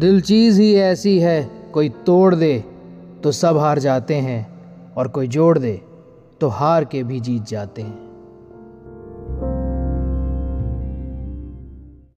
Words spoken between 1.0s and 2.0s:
है, कोई